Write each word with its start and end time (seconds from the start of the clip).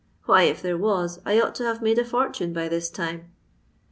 Why, 0.25 0.45
if 0.45 0.63
there 0.63 0.79
was, 0.79 1.19
I 1.27 1.39
ought 1.39 1.53
to 1.61 1.63
have 1.63 1.83
made 1.83 1.99
a 1.99 2.03
fortune 2.03 2.53
by 2.53 2.67
this 2.69 2.89
time." 2.89 3.29